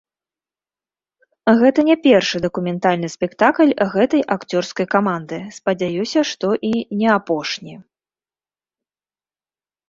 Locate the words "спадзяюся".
5.59-6.19